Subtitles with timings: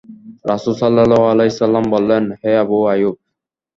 [0.45, 3.15] রাসূলুল্লাহ সাল্লাল্লাহু আলাইহি ওয়াসাল্লাম বললেন, হে আবু আইয়ূব!